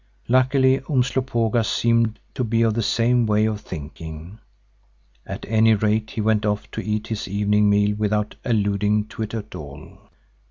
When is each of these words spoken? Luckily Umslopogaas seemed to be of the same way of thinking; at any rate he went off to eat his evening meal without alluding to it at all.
Luckily 0.27 0.79
Umslopogaas 0.89 1.67
seemed 1.67 2.17
to 2.33 2.43
be 2.43 2.63
of 2.63 2.73
the 2.73 2.81
same 2.81 3.27
way 3.27 3.45
of 3.45 3.61
thinking; 3.61 4.39
at 5.27 5.45
any 5.47 5.75
rate 5.75 6.09
he 6.09 6.21
went 6.21 6.43
off 6.43 6.71
to 6.71 6.81
eat 6.81 7.05
his 7.05 7.27
evening 7.27 7.69
meal 7.69 7.93
without 7.95 8.33
alluding 8.43 9.05
to 9.09 9.21
it 9.21 9.35
at 9.35 9.53
all. 9.53 9.99